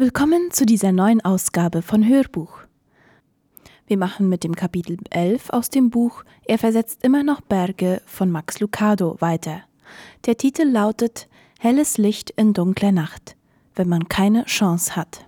[0.00, 2.60] Willkommen zu dieser neuen Ausgabe von Hörbuch.
[3.86, 8.30] Wir machen mit dem Kapitel 11 aus dem Buch Er versetzt immer noch Berge von
[8.30, 9.60] Max Lucado weiter.
[10.24, 11.28] Der Titel lautet
[11.58, 13.36] Helles Licht in dunkler Nacht,
[13.74, 15.26] wenn man keine Chance hat.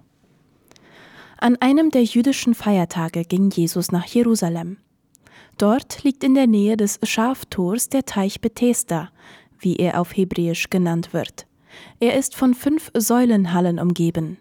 [1.36, 4.79] An einem der jüdischen Feiertage ging Jesus nach Jerusalem.
[5.59, 9.11] Dort liegt in der Nähe des Schaftors der Teich Bethesda,
[9.59, 11.46] wie er auf Hebräisch genannt wird.
[12.00, 14.39] Er ist von fünf Säulenhallen umgeben.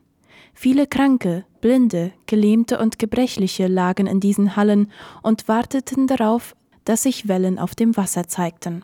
[0.53, 4.91] Viele Kranke, Blinde, Gelähmte und Gebrechliche lagen in diesen Hallen
[5.21, 6.55] und warteten darauf,
[6.85, 8.83] dass sich Wellen auf dem Wasser zeigten.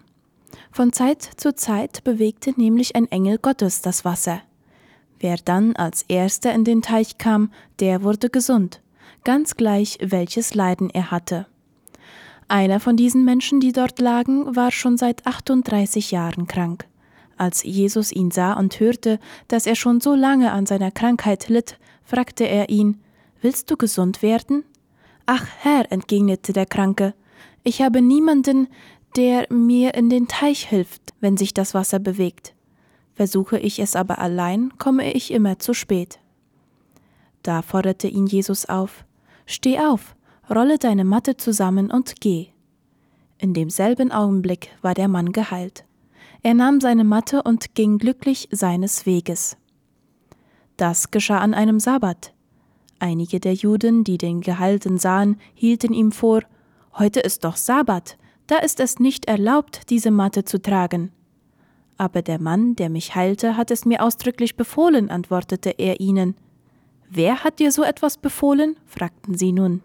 [0.72, 4.42] Von Zeit zu Zeit bewegte nämlich ein Engel Gottes das Wasser.
[5.20, 8.82] Wer dann als erster in den Teich kam, der wurde gesund,
[9.24, 11.48] ganz gleich welches Leiden er hatte.
[12.48, 16.86] Einer von diesen Menschen, die dort lagen, war schon seit 38 Jahren krank.
[17.38, 21.78] Als Jesus ihn sah und hörte, dass er schon so lange an seiner Krankheit litt,
[22.04, 23.00] fragte er ihn
[23.42, 24.64] Willst du gesund werden?
[25.28, 27.14] Ach Herr, entgegnete der Kranke,
[27.64, 28.68] ich habe niemanden,
[29.16, 32.54] der mir in den Teich hilft, wenn sich das Wasser bewegt.
[33.14, 36.20] Versuche ich es aber allein, komme ich immer zu spät.
[37.44, 39.06] Da forderte ihn Jesus auf
[39.46, 40.16] Steh auf,
[40.50, 42.48] rolle deine Matte zusammen und geh.
[43.38, 45.87] In demselben Augenblick war der Mann geheilt.
[46.44, 49.58] Er nahm seine Matte und ging glücklich seines Weges.
[50.78, 52.34] Das geschah an einem Sabbat.
[53.00, 56.42] Einige der Juden, die den Geheilten sahen, hielten ihm vor,
[56.94, 61.12] Heute ist doch Sabbat, da ist es nicht erlaubt, diese Matte zu tragen.
[61.98, 66.36] Aber der Mann, der mich heilte, hat es mir ausdrücklich befohlen, antwortete er ihnen.
[67.10, 68.78] Wer hat dir so etwas befohlen?
[68.86, 69.84] fragten sie nun.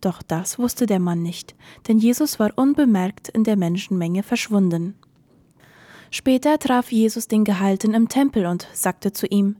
[0.00, 1.54] Doch das wusste der Mann nicht,
[1.86, 4.94] denn Jesus war unbemerkt in der Menschenmenge verschwunden.
[6.14, 9.56] Später traf Jesus den Gehalten im Tempel und sagte zu ihm,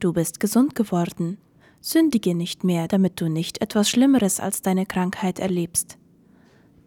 [0.00, 1.38] Du bist gesund geworden.
[1.80, 5.98] Sündige nicht mehr, damit du nicht etwas Schlimmeres als deine Krankheit erlebst.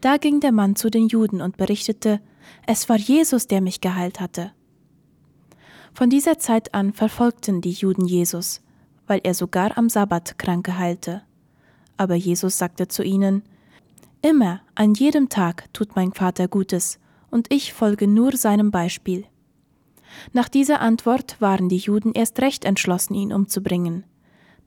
[0.02, 2.20] Da ging der Mann zu den Juden und berichtete,
[2.68, 4.52] es war Jesus, der mich geheilt hatte.
[5.94, 8.62] Von dieser Zeit an verfolgten die Juden Jesus,
[9.08, 11.22] weil er sogar am Sabbat Kranke heilte.
[11.96, 13.44] Aber Jesus sagte zu ihnen,
[14.22, 17.00] Immer, an jedem Tag tut mein Vater Gutes,
[17.32, 19.26] und ich folge nur seinem Beispiel.
[20.34, 24.06] Nach dieser Antwort waren die Juden erst recht entschlossen, ihn umzubringen.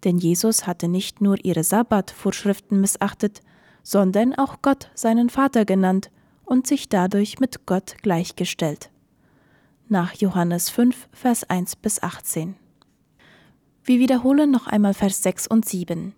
[0.04, 3.40] Denn Jesus hatte nicht nur ihre Sabbatvorschriften missachtet,
[3.82, 6.10] sondern auch Gott seinen Vater genannt
[6.44, 8.90] und sich dadurch mit Gott gleichgestellt.
[9.88, 12.56] Nach Johannes 5, Vers 1 bis 18.
[13.84, 16.14] Wir wiederholen noch einmal Vers 6 und 7.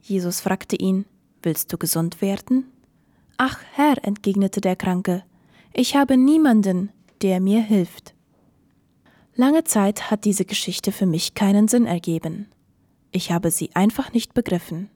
[0.00, 1.04] Jesus fragte ihn,
[1.42, 2.64] Willst du gesund werden?
[3.36, 5.22] Ach Herr, entgegnete der Kranke,
[5.72, 6.90] ich habe niemanden,
[7.22, 8.14] der mir hilft.
[9.34, 12.48] Lange Zeit hat diese Geschichte für mich keinen Sinn ergeben.
[13.12, 14.90] Ich habe sie einfach nicht begriffen.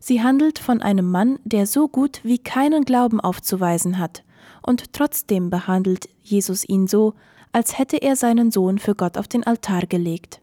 [0.00, 4.24] Sie handelt von einem Mann, der so gut wie keinen Glauben aufzuweisen hat,
[4.62, 7.14] und trotzdem behandelt Jesus ihn so,
[7.52, 10.40] als hätte er seinen Sohn für Gott auf den Altar gelegt.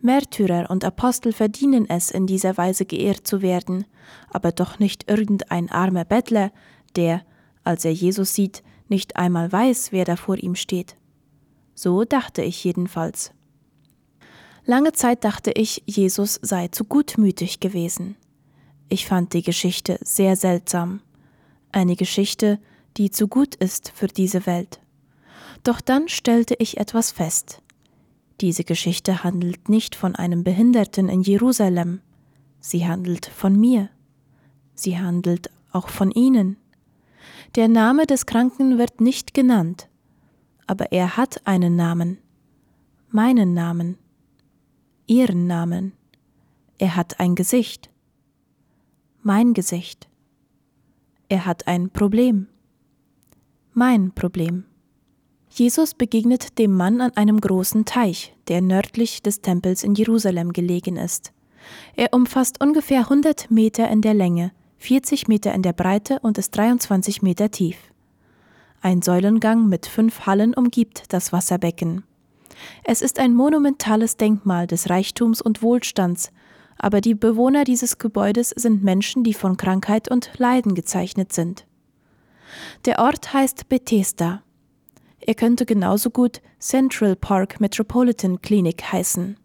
[0.00, 3.86] Märtyrer und Apostel verdienen es, in dieser Weise geehrt zu werden,
[4.30, 6.50] aber doch nicht irgendein armer Bettler,
[6.96, 7.22] der,
[7.64, 10.96] als er Jesus sieht, nicht einmal weiß, wer da vor ihm steht.
[11.74, 13.32] So dachte ich jedenfalls.
[14.64, 18.16] Lange Zeit dachte ich, Jesus sei zu gutmütig gewesen.
[18.88, 21.00] Ich fand die Geschichte sehr seltsam.
[21.72, 22.58] Eine Geschichte,
[22.96, 24.80] die zu gut ist für diese Welt.
[25.62, 27.62] Doch dann stellte ich etwas fest.
[28.40, 32.00] Diese Geschichte handelt nicht von einem Behinderten in Jerusalem,
[32.60, 33.88] sie handelt von mir.
[34.74, 36.58] Sie handelt auch von Ihnen.
[37.56, 39.88] Der Name des Kranken wird nicht genannt,
[40.66, 42.18] aber er hat einen Namen,
[43.08, 43.96] meinen Namen,
[45.06, 45.92] Ihren Namen.
[46.76, 47.88] Er hat ein Gesicht,
[49.22, 50.06] mein Gesicht.
[51.30, 52.48] Er hat ein Problem,
[53.72, 54.64] mein Problem.
[55.48, 60.98] Jesus begegnet dem Mann an einem großen Teich, der nördlich des Tempels in Jerusalem gelegen
[60.98, 61.32] ist.
[61.94, 66.56] Er umfasst ungefähr 100 Meter in der Länge 40 Meter in der Breite und ist
[66.56, 67.76] 23 Meter tief.
[68.80, 72.04] Ein Säulengang mit fünf Hallen umgibt das Wasserbecken.
[72.84, 76.30] Es ist ein monumentales Denkmal des Reichtums und Wohlstands,
[76.78, 81.66] aber die Bewohner dieses Gebäudes sind Menschen, die von Krankheit und Leiden gezeichnet sind.
[82.84, 84.42] Der Ort heißt Bethesda.
[85.20, 89.36] Er könnte genauso gut Central Park Metropolitan Clinic heißen.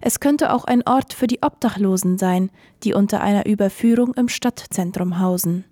[0.00, 2.50] Es könnte auch ein Ort für die Obdachlosen sein,
[2.84, 5.64] die unter einer Überführung im Stadtzentrum hausen.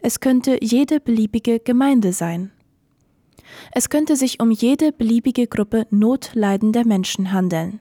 [0.00, 2.50] Es könnte jede beliebige Gemeinde sein.
[3.72, 7.80] Es könnte sich um jede beliebige Gruppe notleidender Menschen handeln.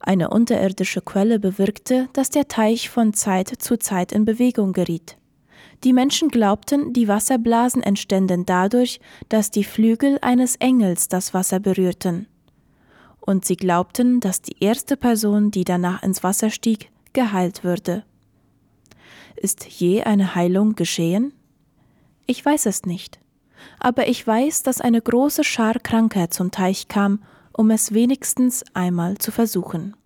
[0.00, 5.16] Eine unterirdische Quelle bewirkte, dass der Teich von Zeit zu Zeit in Bewegung geriet.
[5.82, 12.26] Die Menschen glaubten, die Wasserblasen entständen dadurch, dass die Flügel eines Engels das Wasser berührten.
[13.26, 18.04] Und sie glaubten, dass die erste Person, die danach ins Wasser stieg, geheilt würde.
[19.34, 21.32] Ist je eine Heilung geschehen?
[22.26, 23.18] Ich weiß es nicht.
[23.78, 27.22] Aber ich weiß, dass eine große Schar Kranker zum Teich kam,
[27.52, 29.96] um es wenigstens einmal zu versuchen.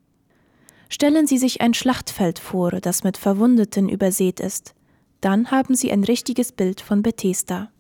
[0.88, 4.76] Stellen Sie sich ein Schlachtfeld vor, das mit Verwundeten übersät ist.
[5.21, 7.73] Dann haben Sie ein richtiges Bild von Bethesda.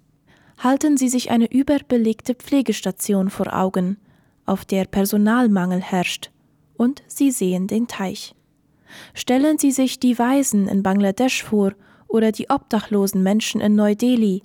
[0.58, 3.98] Halten Sie sich eine überbelegte Pflegestation vor Augen,
[4.48, 6.30] auf der Personalmangel herrscht,
[6.76, 8.34] und Sie sehen den Teich.
[9.14, 11.72] Stellen Sie sich die Waisen in Bangladesch vor
[12.06, 14.42] oder die obdachlosen Menschen in Neu-Delhi.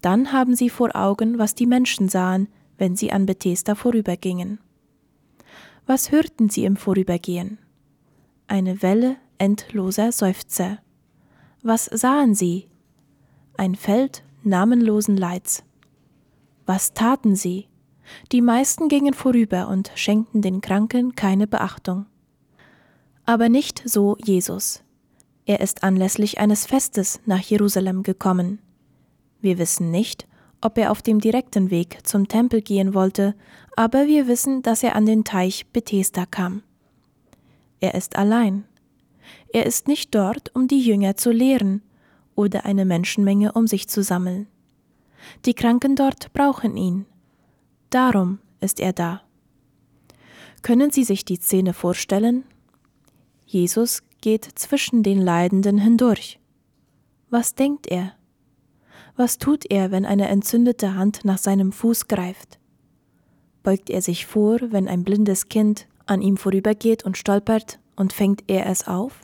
[0.00, 2.48] Dann haben Sie vor Augen, was die Menschen sahen,
[2.78, 4.58] wenn sie an Bethesda vorübergingen.
[5.86, 7.58] Was hörten sie im Vorübergehen?
[8.48, 10.78] Eine Welle endloser Seufzer.
[11.62, 12.66] Was sahen sie?
[13.56, 15.64] Ein Feld namenlosen Leids.
[16.64, 17.68] Was taten sie?
[18.32, 22.06] Die meisten gingen vorüber und schenkten den Kranken keine Beachtung.
[23.24, 24.82] Aber nicht so Jesus.
[25.44, 28.58] Er ist anlässlich eines Festes nach Jerusalem gekommen.
[29.40, 30.26] Wir wissen nicht,
[30.60, 33.34] ob er auf dem direkten Weg zum Tempel gehen wollte,
[33.76, 36.62] aber wir wissen, dass er an den Teich Bethesda kam.
[37.80, 38.64] Er ist allein.
[39.52, 41.82] Er ist nicht dort, um die Jünger zu lehren
[42.34, 44.46] oder eine Menschenmenge um sich zu sammeln.
[45.44, 47.06] Die Kranken dort brauchen ihn.
[47.90, 49.22] Darum ist er da.
[50.62, 52.44] Können Sie sich die Szene vorstellen?
[53.46, 56.40] Jesus geht zwischen den Leidenden hindurch.
[57.30, 58.12] Was denkt er?
[59.16, 62.58] Was tut er, wenn eine entzündete Hand nach seinem Fuß greift?
[63.62, 68.44] Beugt er sich vor, wenn ein blindes Kind an ihm vorübergeht und stolpert, und fängt
[68.46, 69.20] er es auf?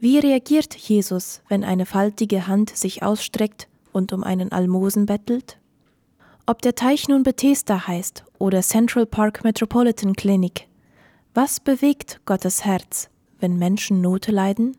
[0.00, 5.58] Wie reagiert Jesus, wenn eine faltige Hand sich ausstreckt und um einen Almosen bettelt?
[6.46, 10.68] Ob der Teich nun Bethesda heißt oder Central Park Metropolitan Clinic,
[11.32, 13.08] was bewegt Gottes Herz,
[13.40, 14.76] wenn Menschen Not leiden?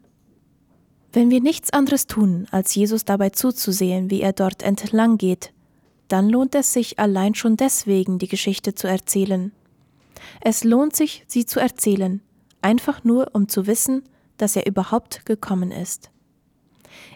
[1.11, 5.53] Wenn wir nichts anderes tun, als Jesus dabei zuzusehen, wie er dort entlang geht,
[6.07, 9.51] dann lohnt es sich allein schon deswegen, die Geschichte zu erzählen.
[10.41, 12.21] Es lohnt sich, sie zu erzählen,
[12.61, 14.03] einfach nur, um zu wissen,
[14.37, 16.11] dass er überhaupt gekommen ist.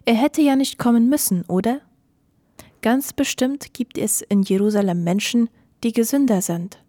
[0.06, 1.82] Er hätte ja nicht kommen müssen, oder?
[2.82, 5.50] Ganz bestimmt gibt es in Jerusalem Menschen,
[5.84, 6.82] die gesünder sind.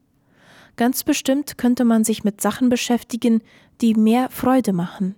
[0.76, 3.42] Ganz bestimmt könnte man sich mit Sachen beschäftigen,
[3.80, 5.16] die mehr Freude machen.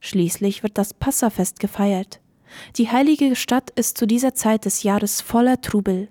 [0.00, 2.20] Schließlich wird das Passafest gefeiert.
[2.76, 6.08] Die heilige Stadt ist zu dieser Zeit des Jahres voller Trubel.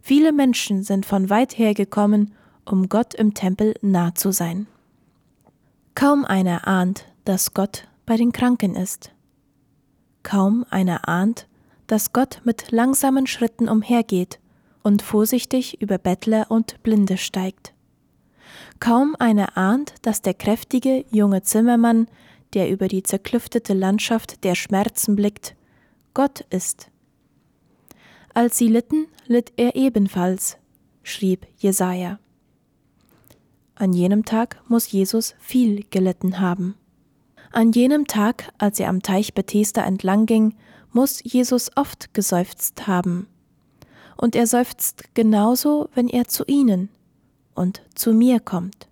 [0.00, 2.34] Viele Menschen sind von weit her gekommen,
[2.64, 4.66] um Gott im Tempel nah zu sein.
[5.94, 9.12] Kaum einer ahnt, dass Gott bei den Kranken ist.
[10.22, 11.48] Kaum einer ahnt,
[11.86, 14.38] dass Gott mit langsamen Schritten umhergeht
[14.82, 17.74] und vorsichtig über Bettler und Blinde steigt.
[18.80, 22.06] Kaum einer ahnt, dass der kräftige junge Zimmermann
[22.54, 25.54] der über die zerklüftete Landschaft der Schmerzen blickt,
[26.14, 26.90] Gott ist.
[28.32, 30.56] Als sie litten, litt er ebenfalls,
[31.02, 32.18] schrieb Jesaja.
[33.74, 36.76] An jenem Tag muss Jesus viel gelitten haben.
[37.52, 40.54] An jenem Tag, als er am Teich Bethesda entlang ging,
[40.92, 43.26] muss Jesus oft geseufzt haben.
[44.16, 46.88] Und er seufzt genauso, wenn er zu Ihnen
[47.54, 48.88] und zu mir kommt.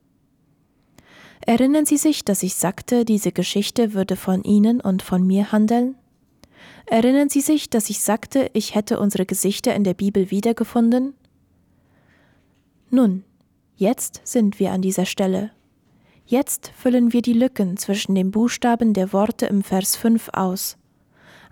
[1.47, 5.97] Erinnern Sie sich, dass ich sagte, diese Geschichte würde von Ihnen und von mir handeln?
[6.87, 11.15] Erinnern Sie sich, dass ich sagte, ich hätte unsere Gesichter in der Bibel wiedergefunden?
[12.91, 13.25] Nun,
[13.77, 15.51] jetzt sind wir an dieser Stelle.
[16.27, 20.79] Jetzt füllen wir die Lücken zwischen den Buchstaben der Worte im Vers 5 aus.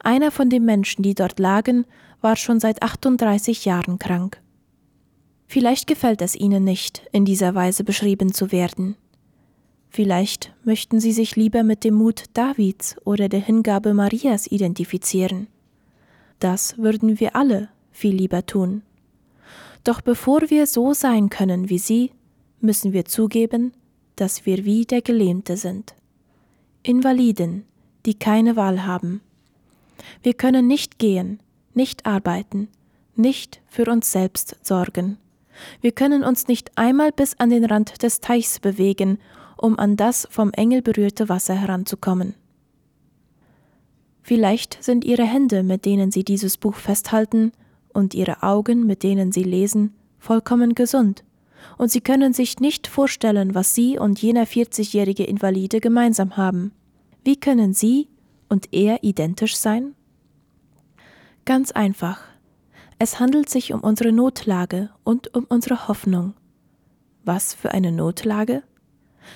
[0.02, 1.86] Einer von den Menschen, die dort lagen,
[2.20, 4.40] war schon seit 38 Jahren krank.
[5.46, 8.96] Vielleicht gefällt es Ihnen nicht, in dieser Weise beschrieben zu werden.
[9.90, 15.48] Vielleicht möchten Sie sich lieber mit dem Mut Davids oder der Hingabe Marias identifizieren.
[16.38, 18.82] Das würden wir alle viel lieber tun.
[19.84, 22.12] Doch bevor wir so sein können wie sie,
[22.60, 23.72] müssen wir zugeben,
[24.16, 25.94] dass wir wie der Gelähmte sind.
[26.82, 27.64] Invaliden,
[28.06, 29.20] die keine Wahl haben.
[30.22, 31.40] Wir können nicht gehen,
[31.74, 32.68] nicht arbeiten,
[33.16, 35.18] nicht für uns selbst sorgen.
[35.80, 39.18] Wir können uns nicht einmal bis an den Rand des Teichs bewegen
[39.62, 42.34] um an das vom Engel berührte Wasser heranzukommen.
[44.22, 47.52] Vielleicht sind ihre Hände, mit denen sie dieses Buch festhalten,
[47.94, 51.24] und ihre Augen, mit denen sie lesen, vollkommen gesund,
[51.78, 56.72] und sie können sich nicht vorstellen, was sie und jener 40-jährige Invalide gemeinsam haben.
[57.22, 58.08] Wie können sie
[58.48, 59.94] und er identisch sein?
[61.44, 62.20] Ganz einfach.
[63.00, 66.34] Es handelt sich um unsere Notlage und um unsere Hoffnung.
[67.24, 68.62] Was für eine Notlage?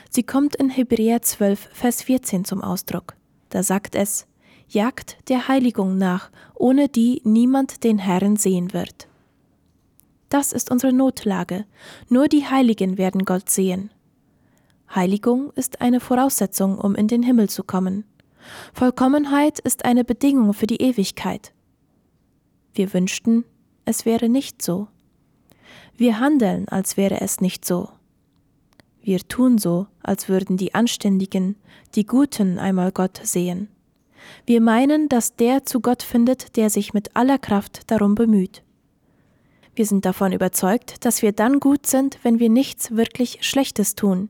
[0.09, 3.17] Sie kommt in Hebräer 12, Vers 14 zum Ausdruck.
[3.49, 4.27] Da sagt es,
[4.69, 9.09] Jagt der Heiligung nach, ohne die niemand den Herrn sehen wird.
[10.29, 11.67] Das ist unsere Notlage.
[12.09, 13.91] Nur die Heiligen werden Gott sehen.
[14.95, 18.05] Heiligung ist eine Voraussetzung, um in den Himmel zu kommen.
[18.73, 21.53] Vollkommenheit ist eine Bedingung für die Ewigkeit.
[22.77, 23.47] Wir wünschten,
[23.87, 24.89] es wäre nicht so.
[25.97, 27.89] Wir handeln, als wäre es nicht so.
[29.01, 31.57] Wir tun so, als würden die Anständigen,
[31.95, 33.69] die Guten einmal Gott sehen.
[34.45, 38.63] Wir meinen, dass der zu Gott findet, der sich mit aller Kraft darum bemüht.
[39.75, 44.29] Wir sind davon überzeugt, dass wir dann gut sind, wenn wir nichts wirklich Schlechtes tun.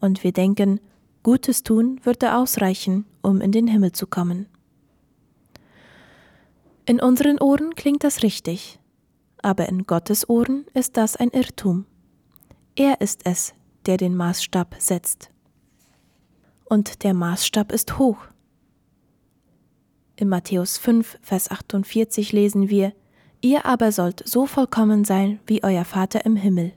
[0.00, 0.78] Und wir denken,
[1.24, 4.46] Gutes tun würde ausreichen, um in den Himmel zu kommen.
[6.88, 8.78] In unseren Ohren klingt das richtig,
[9.42, 11.84] aber in Gottes Ohren ist das ein Irrtum.
[12.76, 13.54] Er ist es,
[13.86, 15.30] der den Maßstab setzt.
[16.64, 18.18] Und der Maßstab ist hoch.
[20.14, 22.92] In Matthäus 5, Vers 48 lesen wir,
[23.40, 26.72] Ihr aber sollt so vollkommen sein wie euer Vater im Himmel.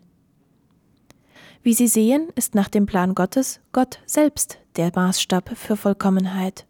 [1.61, 6.65] Wie Sie sehen, ist nach dem Plan Gottes Gott selbst der Maßstab für Vollkommenheit.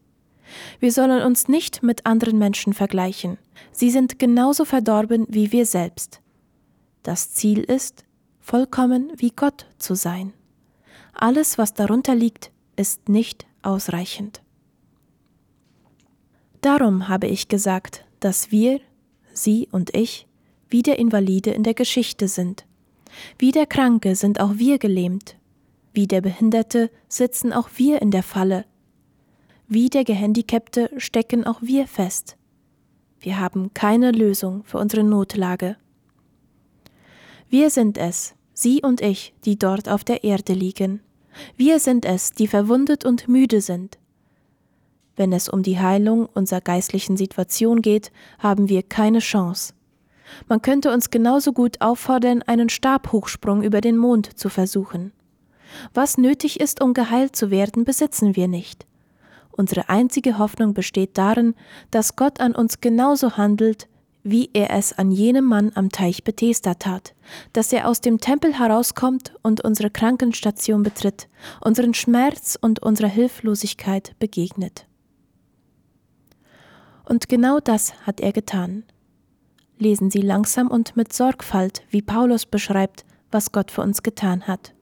[0.80, 3.38] Wir sollen uns nicht mit anderen Menschen vergleichen.
[3.72, 6.22] Sie sind genauso verdorben wie wir selbst.
[7.04, 8.04] Das Ziel ist,
[8.40, 10.34] vollkommen wie Gott zu sein.
[11.14, 14.42] Alles, was darunter liegt, ist nicht ausreichend.
[16.62, 18.80] Darum habe ich gesagt, dass wir,
[19.34, 20.28] Sie und ich,
[20.70, 22.66] wie der Invalide in der Geschichte sind.
[23.38, 25.38] Wie der Kranke sind auch wir gelähmt.
[25.94, 28.66] Wie der Behinderte sitzen auch wir in der Falle,
[29.70, 32.36] wie der Gehandicapte stecken auch wir fest.
[33.20, 35.78] Wir haben keine Lösung für unsere Notlage.
[37.50, 41.02] Wir sind es, Sie und ich, die dort auf der Erde liegen.
[41.56, 44.00] Wir sind es, die verwundet und müde sind.
[45.16, 49.74] Wenn es um die Heilung unserer geistlichen Situation geht, haben wir keine Chance.
[50.48, 55.12] Man könnte uns genauso gut auffordern, einen Stabhochsprung über den Mond zu versuchen.
[55.94, 58.89] Was nötig ist, um geheilt zu werden, besitzen wir nicht.
[59.60, 61.54] Unsere einzige Hoffnung besteht darin,
[61.92, 63.90] dass Gott an uns genauso handelt,
[64.24, 67.14] wie er es an jenem Mann am Teich Bethesda tat,
[67.52, 71.28] dass er aus dem Tempel herauskommt und unsere Krankenstation betritt,
[71.60, 74.88] unseren Schmerz und unserer Hilflosigkeit begegnet.
[77.04, 78.86] Und genau das hat er getan.
[79.78, 84.74] Lesen Sie langsam und mit Sorgfalt, wie Paulus beschreibt, was Gott für uns getan hat.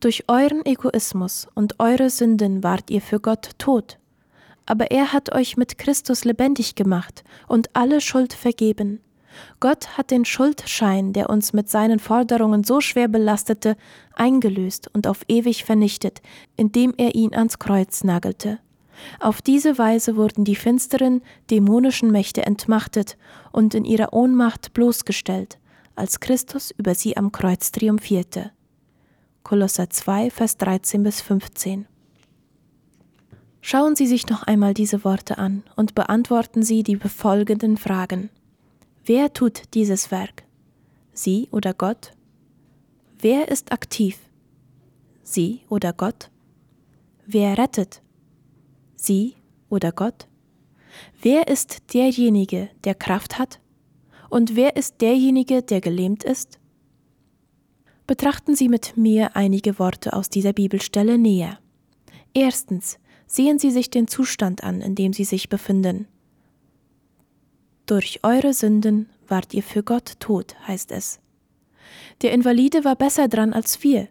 [0.00, 3.98] Durch euren Egoismus und eure Sünden wart ihr für Gott tot.
[4.66, 9.00] Aber er hat euch mit Christus lebendig gemacht und alle Schuld vergeben.
[9.60, 13.76] Gott hat den Schuldschein, der uns mit seinen Forderungen so schwer belastete,
[14.14, 16.20] eingelöst und auf ewig vernichtet,
[16.56, 18.58] indem er ihn ans Kreuz nagelte.
[19.20, 23.16] Auf diese Weise wurden die finsteren, dämonischen Mächte entmachtet
[23.50, 25.58] und in ihrer Ohnmacht bloßgestellt,
[25.96, 28.52] als Christus über sie am Kreuz triumphierte.
[29.42, 31.86] Kolosser 2, Vers 13 bis 15.
[33.60, 38.30] Schauen Sie sich noch einmal diese Worte an und beantworten Sie die befolgenden Fragen.
[39.04, 40.44] Wer tut dieses Werk?
[41.12, 42.12] Sie oder Gott?
[43.18, 44.18] Wer ist aktiv?
[45.22, 46.30] Sie oder Gott?
[47.26, 48.02] Wer rettet?
[48.96, 49.34] Sie
[49.68, 50.28] oder Gott?
[51.20, 53.60] Wer ist derjenige, der Kraft hat?
[54.28, 56.58] Und wer ist derjenige, der gelähmt ist?
[58.12, 61.58] Betrachten Sie mit mir einige Worte aus dieser Bibelstelle näher.
[62.34, 66.06] Erstens, sehen Sie sich den Zustand an, in dem Sie sich befinden.
[67.86, 71.20] Durch eure Sünden wart ihr für Gott tot, heißt es.
[72.20, 74.08] Der Invalide war besser dran als wir.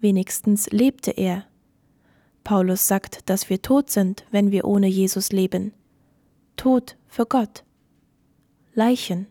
[0.00, 1.44] Wenigstens lebte er.
[2.42, 5.74] Paulus sagt, dass wir tot sind, wenn wir ohne Jesus leben.
[6.56, 7.64] Tot für Gott.
[8.72, 9.26] Leichen.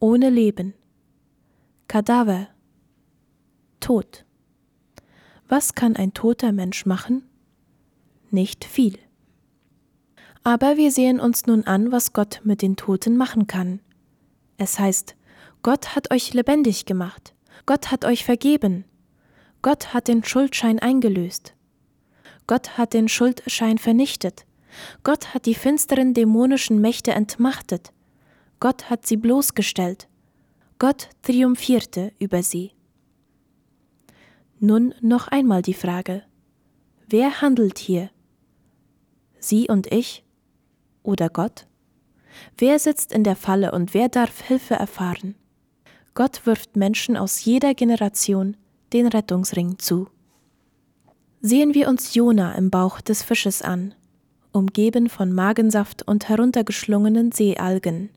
[0.00, 0.72] Ohne Leben.
[1.88, 2.48] Kadaver
[3.86, 4.24] Tod.
[5.46, 7.22] Was kann ein toter Mensch machen?
[8.32, 8.98] Nicht viel.
[10.42, 13.78] Aber wir sehen uns nun an, was Gott mit den Toten machen kann.
[14.58, 15.14] Es heißt,
[15.62, 17.32] Gott hat euch lebendig gemacht,
[17.64, 18.84] Gott hat euch vergeben,
[19.62, 21.54] Gott hat den Schuldschein eingelöst,
[22.48, 24.46] Gott hat den Schuldschein vernichtet,
[25.04, 27.92] Gott hat die finsteren dämonischen Mächte entmachtet,
[28.58, 30.08] Gott hat sie bloßgestellt,
[30.80, 32.75] Gott triumphierte über sie.
[34.58, 36.22] Nun noch einmal die Frage,
[37.08, 38.10] wer handelt hier?
[39.38, 40.24] Sie und ich
[41.02, 41.66] oder Gott?
[42.56, 45.34] Wer sitzt in der Falle und wer darf Hilfe erfahren?
[46.14, 48.56] Gott wirft Menschen aus jeder Generation
[48.94, 50.08] den Rettungsring zu.
[51.42, 53.94] Sehen wir uns Jona im Bauch des Fisches an,
[54.52, 58.08] umgeben von Magensaft und heruntergeschlungenen Seealgen.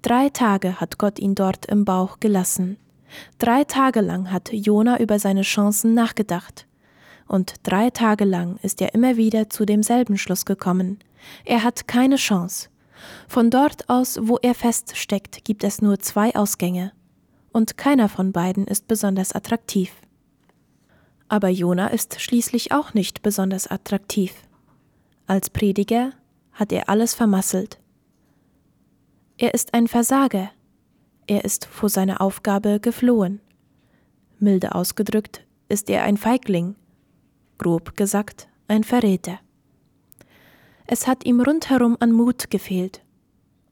[0.00, 2.78] Drei Tage hat Gott ihn dort im Bauch gelassen.
[3.38, 6.66] Drei Tage lang hat Jona über seine Chancen nachgedacht.
[7.28, 10.98] Und drei Tage lang ist er immer wieder zu demselben Schluss gekommen.
[11.44, 12.68] Er hat keine Chance.
[13.28, 16.92] Von dort aus, wo er feststeckt, gibt es nur zwei Ausgänge.
[17.52, 19.92] Und keiner von beiden ist besonders attraktiv.
[21.28, 24.32] Aber Jona ist schließlich auch nicht besonders attraktiv.
[25.26, 26.12] Als Prediger
[26.52, 27.78] hat er alles vermasselt.
[29.36, 30.50] Er ist ein Versager.
[31.26, 33.40] Er ist vor seiner Aufgabe geflohen.
[34.38, 36.76] Milde ausgedrückt ist er ein Feigling,
[37.58, 39.40] grob gesagt ein Verräter.
[40.86, 43.02] Es hat ihm rundherum an Mut gefehlt,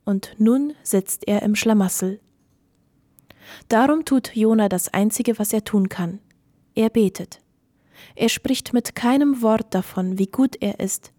[0.05, 2.21] und nun sitzt er im Schlamassel.
[3.69, 6.19] Darum tut Jona das Einzige, was er tun kann.
[6.75, 7.41] Er betet.
[8.17, 11.13] Er spricht mit keinem Wort davon, wie gut er ist,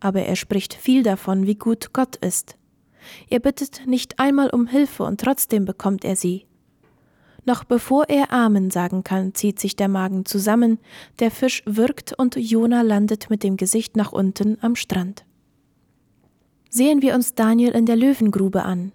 [0.00, 2.57] aber er spricht viel davon, wie gut Gott ist.
[3.30, 6.46] Er bittet nicht einmal um Hilfe und trotzdem bekommt er sie.
[7.44, 10.78] Noch bevor er Amen sagen kann, zieht sich der Magen zusammen,
[11.18, 15.24] der Fisch wirkt und Jona landet mit dem Gesicht nach unten am Strand.
[16.68, 18.92] Sehen wir uns Daniel in der Löwengrube an.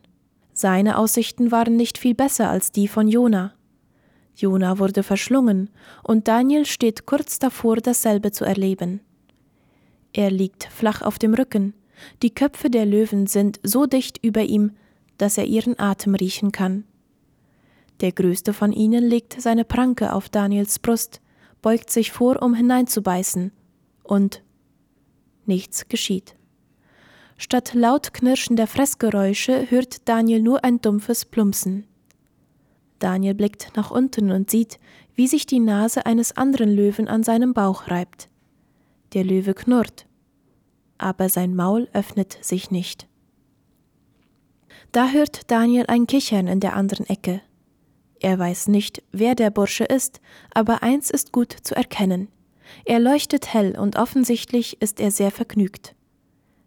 [0.54, 3.54] Seine Aussichten waren nicht viel besser als die von Jona.
[4.36, 5.70] Jona wurde verschlungen,
[6.04, 9.00] und Daniel steht kurz davor, dasselbe zu erleben.
[10.12, 11.74] Er liegt flach auf dem Rücken,
[12.22, 14.72] die Köpfe der Löwen sind so dicht über ihm,
[15.18, 16.86] dass er ihren Atem riechen kann.
[18.02, 21.22] Der größte von ihnen legt seine Pranke auf Daniels Brust,
[21.62, 23.52] beugt sich vor, um hineinzubeißen,
[24.04, 24.44] und
[25.46, 26.36] nichts geschieht.
[27.38, 31.86] Statt laut knirschender Fressgeräusche hört Daniel nur ein dumpfes Plumpsen.
[33.00, 34.80] Daniel blickt nach unten und sieht,
[35.16, 38.30] wie sich die Nase eines anderen Löwen an seinem Bauch reibt.
[39.14, 40.06] Der Löwe knurrt,
[41.04, 43.08] aber sein Maul öffnet sich nicht.
[44.92, 47.42] Da hört Daniel ein Kichern in der anderen Ecke.
[48.20, 50.22] Er weiß nicht, wer der Bursche ist,
[50.54, 52.30] aber eins ist gut zu erkennen.
[52.86, 55.96] Er leuchtet hell und offensichtlich ist er sehr vergnügt.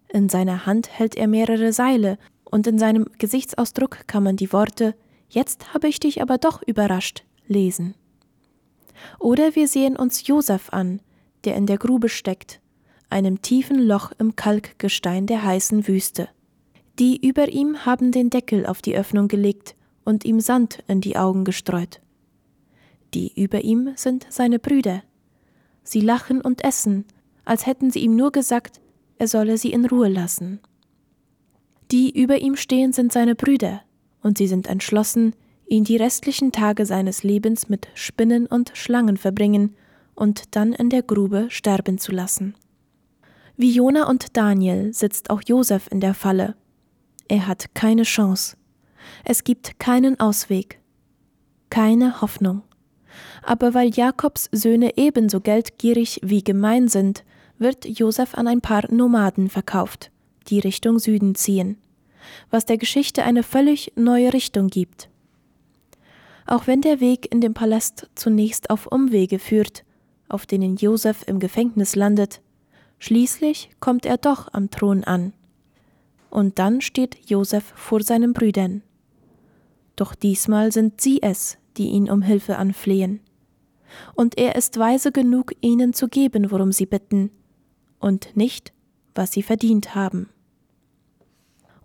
[0.09, 4.94] In seiner Hand hält er mehrere Seile, und in seinem Gesichtsausdruck kann man die Worte
[5.29, 7.94] Jetzt habe ich dich aber doch überrascht lesen.
[9.18, 11.01] Oder wir sehen uns Josef an,
[11.44, 12.61] der in der Grube steckt,
[13.10, 16.28] einem tiefen Loch im Kalkgestein der heißen Wüste.
[16.98, 21.16] Die über ihm haben den Deckel auf die Öffnung gelegt und ihm Sand in die
[21.16, 22.00] Augen gestreut.
[23.14, 25.02] Die über ihm sind seine Brüder.
[25.82, 27.04] Sie lachen und essen,
[27.44, 28.80] als hätten sie ihm nur gesagt,
[29.18, 30.60] er solle sie in Ruhe lassen.
[31.92, 33.82] Die über ihm stehen sind seine Brüder,
[34.22, 35.34] und sie sind entschlossen,
[35.68, 39.76] ihn die restlichen Tage seines Lebens mit Spinnen und Schlangen verbringen
[40.14, 42.54] und dann in der Grube sterben zu lassen.
[43.58, 46.56] Wie Jona und Daniel sitzt auch Josef in der Falle.
[47.26, 48.56] Er hat keine Chance.
[49.24, 50.78] Es gibt keinen Ausweg.
[51.70, 52.62] Keine Hoffnung.
[53.42, 57.24] Aber weil Jakobs Söhne ebenso geldgierig wie gemein sind,
[57.58, 60.10] wird Josef an ein paar Nomaden verkauft,
[60.48, 61.78] die Richtung Süden ziehen,
[62.50, 65.08] was der Geschichte eine völlig neue Richtung gibt.
[66.46, 69.84] Auch wenn der Weg in den Palast zunächst auf Umwege führt,
[70.28, 72.42] auf denen Josef im Gefängnis landet,
[72.98, 75.32] schließlich kommt er doch am Thron an.
[76.30, 78.82] Und dann steht Josef vor seinen Brüdern.
[79.96, 83.20] Doch diesmal sind sie es, die ihn um Hilfe anflehen.
[84.14, 87.30] Und er ist weise genug, ihnen zu geben, worum sie bitten,
[87.98, 88.72] und nicht,
[89.14, 90.28] was sie verdient haben.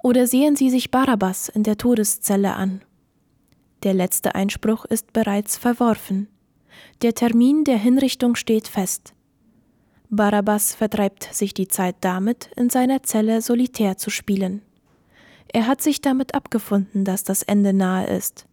[0.03, 2.81] Oder sehen Sie sich Barabbas in der Todeszelle an.
[3.83, 6.27] Der letzte Einspruch ist bereits verworfen.
[7.01, 9.13] Der Termin der Hinrichtung steht fest.
[10.13, 14.61] Barabbas vertreibt sich die Zeit damit, in seiner Zelle solitär zu spielen.
[15.47, 18.45] Er hat sich damit abgefunden, dass das Ende nahe ist.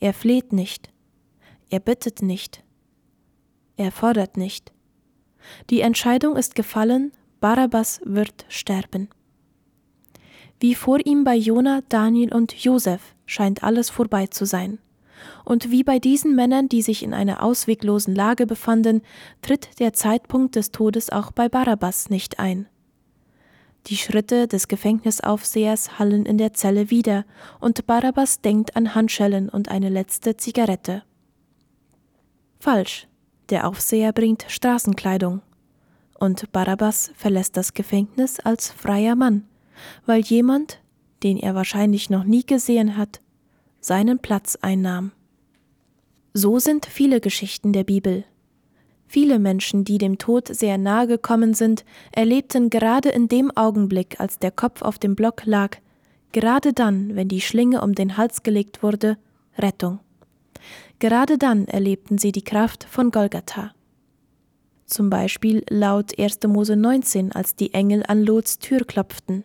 [0.00, 0.90] Er fleht nicht.
[1.68, 2.64] Er bittet nicht.
[3.76, 4.72] Er fordert nicht.
[5.68, 9.10] Die Entscheidung ist gefallen, Barabbas wird sterben.
[10.60, 14.78] Wie vor ihm bei Jona, Daniel und Josef scheint alles vorbei zu sein.
[15.44, 19.02] Und wie bei diesen Männern, die sich in einer ausweglosen Lage befanden,
[19.42, 22.66] tritt der Zeitpunkt des Todes auch bei Barabbas nicht ein.
[23.86, 27.24] Die Schritte des Gefängnisaufsehers hallen in der Zelle wieder,
[27.60, 31.02] und Barabbas denkt an Handschellen und eine letzte Zigarette.
[32.58, 33.06] Falsch.
[33.48, 35.42] Der Aufseher bringt Straßenkleidung.
[36.18, 39.48] Und Barabbas verlässt das Gefängnis als freier Mann,
[40.04, 40.80] weil jemand,
[41.22, 43.22] den er wahrscheinlich noch nie gesehen hat,
[43.80, 45.12] seinen Platz einnahm.
[46.32, 48.24] So sind viele Geschichten der Bibel.
[49.06, 54.38] Viele Menschen, die dem Tod sehr nahe gekommen sind, erlebten gerade in dem Augenblick, als
[54.38, 55.78] der Kopf auf dem Block lag,
[56.30, 59.18] gerade dann, wenn die Schlinge um den Hals gelegt wurde,
[59.58, 59.98] Rettung.
[61.00, 63.72] Gerade dann erlebten sie die Kraft von Golgatha.
[64.86, 66.40] Zum Beispiel laut 1.
[66.46, 69.44] Mose 19, als die Engel an Lots Tür klopften.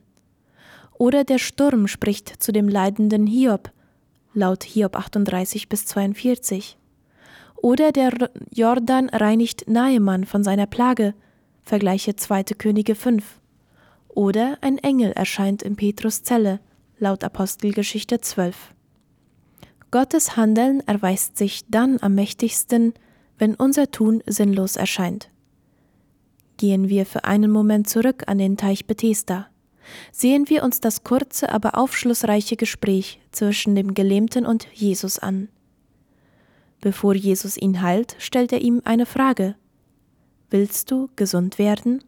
[0.98, 3.72] Oder der Sturm spricht zu dem leidenden Hiob,
[4.36, 6.78] laut Hiob 38 bis 42.
[7.56, 8.12] Oder der
[8.52, 11.16] Jordan reinigt Naemann von seiner Plage,
[11.64, 12.44] vergleiche 2.
[12.58, 13.24] Könige 5.
[14.10, 16.60] Oder ein Engel erscheint in Petrus Zelle,
[17.00, 18.74] laut Apostelgeschichte 12.
[19.92, 22.94] Gottes Handeln erweist sich dann am mächtigsten,
[23.38, 25.30] wenn unser Tun sinnlos erscheint.
[26.58, 29.48] Gehen wir für einen Moment zurück an den Teich Bethesda.
[30.12, 35.50] Sehen wir uns das kurze, aber aufschlussreiche Gespräch zwischen dem Gelähmten und Jesus an.
[36.82, 39.56] Bevor Jesus ihn heilt, stellt er ihm eine Frage.
[40.50, 42.04] Willst du gesund werden?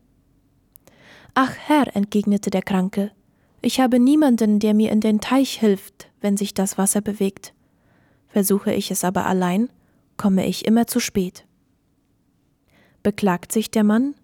[1.34, 3.12] Ach Herr, entgegnete der Kranke,
[3.62, 7.54] ich habe niemanden, der mir in den Teich hilft, wenn sich das Wasser bewegt.
[8.28, 9.70] Versuche ich es aber allein,
[10.16, 11.46] komme ich immer zu spät.
[13.04, 14.16] Beklagt sich der Mann?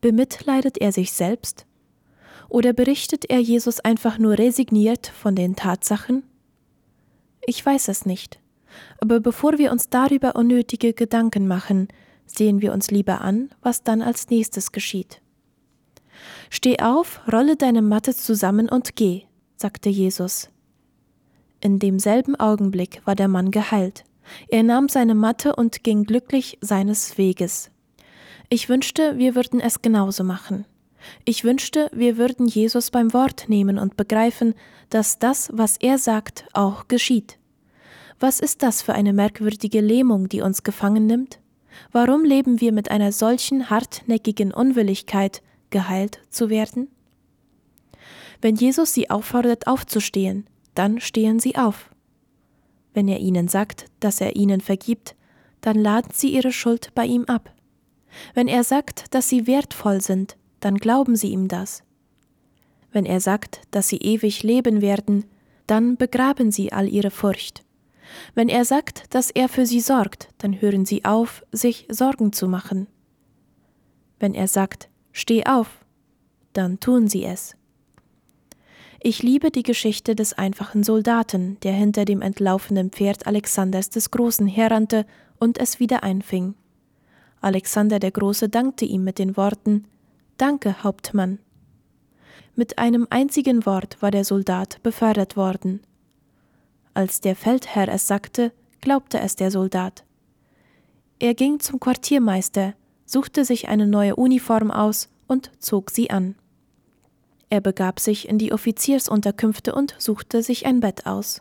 [0.00, 1.66] Bemitleidet er sich selbst?
[2.52, 6.22] Oder berichtet er Jesus einfach nur resigniert von den Tatsachen?
[7.46, 8.40] Ich weiß es nicht.
[9.00, 11.88] Aber bevor wir uns darüber unnötige Gedanken machen,
[12.26, 15.22] sehen wir uns lieber an, was dann als nächstes geschieht.
[16.50, 19.22] Steh auf, rolle deine Matte zusammen und geh,
[19.56, 20.50] sagte Jesus.
[21.62, 24.04] In demselben Augenblick war der Mann geheilt.
[24.48, 27.70] Er nahm seine Matte und ging glücklich seines Weges.
[28.50, 30.66] Ich wünschte, wir würden es genauso machen.
[31.24, 34.54] Ich wünschte, wir würden Jesus beim Wort nehmen und begreifen,
[34.90, 37.38] dass das, was er sagt, auch geschieht.
[38.20, 41.40] Was ist das für eine merkwürdige Lähmung, die uns gefangen nimmt?
[41.90, 46.88] Warum leben wir mit einer solchen hartnäckigen Unwilligkeit, geheilt zu werden?
[48.40, 51.90] Wenn Jesus sie auffordert, aufzustehen, dann stehen sie auf.
[52.94, 55.14] Wenn er ihnen sagt, dass er ihnen vergibt,
[55.60, 57.52] dann laden sie ihre Schuld bei ihm ab.
[58.34, 61.82] Wenn er sagt, dass sie wertvoll sind, dann glauben sie ihm das.
[62.92, 65.24] Wenn er sagt, dass sie ewig leben werden,
[65.66, 67.64] dann begraben sie all ihre Furcht.
[68.34, 72.46] Wenn er sagt, dass er für sie sorgt, dann hören sie auf, sich Sorgen zu
[72.46, 72.86] machen.
[74.20, 75.84] Wenn er sagt, steh auf,
[76.52, 77.56] dann tun sie es.
[79.00, 84.46] Ich liebe die Geschichte des einfachen Soldaten, der hinter dem entlaufenen Pferd Alexanders des Großen
[84.46, 85.06] herrannte
[85.40, 86.54] und es wieder einfing.
[87.40, 89.88] Alexander der Große dankte ihm mit den Worten
[90.42, 91.38] Danke, Hauptmann.
[92.56, 95.82] Mit einem einzigen Wort war der Soldat befördert worden.
[96.94, 98.50] Als der Feldherr es sagte,
[98.80, 100.02] glaubte es der Soldat.
[101.20, 102.74] Er ging zum Quartiermeister,
[103.06, 106.34] suchte sich eine neue Uniform aus und zog sie an.
[107.48, 111.40] Er begab sich in die Offiziersunterkünfte und suchte sich ein Bett aus.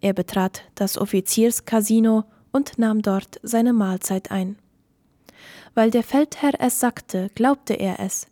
[0.00, 4.61] Er betrat das Offizierscasino und nahm dort seine Mahlzeit ein.
[5.74, 8.26] Weil der Feldherr es sagte, glaubte er es.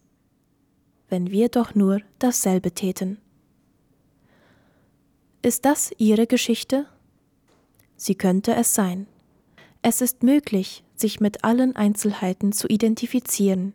[1.09, 3.19] Wenn wir doch nur dasselbe täten.
[5.43, 6.87] Ist das Ihre Geschichte?
[7.97, 9.07] Sie könnte es sein.
[9.83, 13.73] Es ist möglich, sich mit allen Einzelheiten zu identifizieren.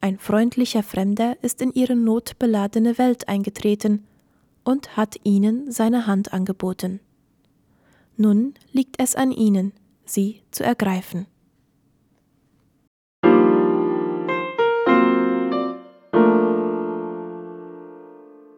[0.00, 4.04] Ein freundlicher Fremder ist in ihre notbeladene Welt eingetreten
[4.64, 7.00] und hat ihnen seine Hand angeboten.
[8.16, 9.72] Nun liegt es an ihnen,
[10.04, 11.26] sie zu ergreifen.